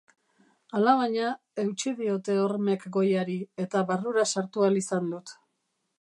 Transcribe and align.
Alabaina, 0.79 1.27
eutsi 1.63 1.93
diote 1.99 2.37
hormek 2.45 2.87
goiari, 2.97 3.37
eta 3.67 3.85
barrura 3.93 4.29
sartu 4.37 4.67
ahal 4.69 4.81
izan 4.85 5.13
dut. 5.17 5.37